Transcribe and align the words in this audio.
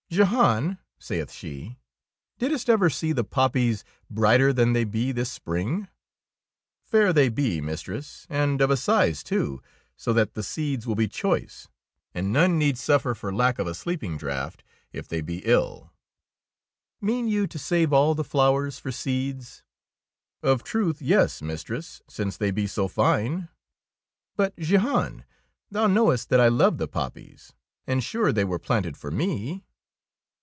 "Jehan," 0.11 0.77
saith 0.99 1.31
she, 1.31 1.77
"didst 2.37 2.69
ever 2.69 2.89
see 2.89 3.13
the 3.13 3.23
poppies 3.23 3.85
brighter 4.09 4.51
than 4.51 4.73
they 4.73 4.83
be 4.83 5.13
this 5.13 5.31
spring?"" 5.31 5.87
Fair 6.91 7.13
they 7.13 7.29
be, 7.29 7.61
mistress, 7.61 8.27
and 8.29 8.59
of 8.59 8.69
a 8.69 8.75
size 8.75 9.23
too, 9.23 9.61
so 9.95 10.11
that 10.11 10.33
the 10.33 10.43
seeds 10.43 10.85
will 10.85 10.95
be 10.95 11.07
choice, 11.07 11.69
and 12.13 12.33
none 12.33 12.57
need 12.57 12.77
suffer 12.77 13.15
for 13.15 13.33
lack 13.33 13.57
of 13.57 13.67
a 13.67 13.73
sleeping 13.73 14.17
draught 14.17 14.65
if 14.91 15.07
they 15.07 15.21
be 15.21 15.37
ill!" 15.45 15.93
21 16.99 16.99
DEEDS 16.99 16.99
OF 16.99 16.99
DABING" 16.99 17.15
Mean 17.15 17.27
yon 17.29 17.47
to 17.47 17.59
save 17.59 17.93
all 17.93 18.13
the 18.13 18.25
flowers 18.25 18.79
for 18.79 18.91
seeds? 18.91 19.63
Of 20.43 20.59
a 20.59 20.63
truth, 20.65 21.01
yes, 21.01 21.41
mistress, 21.41 22.01
since 22.09 22.35
they 22.35 22.51
be 22.51 22.67
so 22.67 22.89
fine.'^ 22.89 23.47
'^But, 24.37 24.59
Jehan, 24.61 25.23
thou 25.69 25.87
knowest 25.87 26.27
that 26.27 26.41
I 26.41 26.49
love 26.49 26.79
the 26.79 26.89
poppies, 26.89 27.53
and 27.87 28.03
sure 28.03 28.33
they 28.33 28.43
were 28.43 28.59
planted 28.59 28.97
for 28.97 29.09
me. 29.09 29.63